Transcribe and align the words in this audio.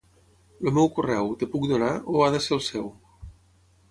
El 0.63 0.71
meu 0.77 0.87
correu, 0.95 1.29
et 1.35 1.43
puc 1.51 1.69
donar, 1.73 1.91
o 2.15 2.25
ha 2.27 2.31
de 2.37 2.41
ser 2.47 2.57
el 2.57 2.65
seu? 2.71 2.91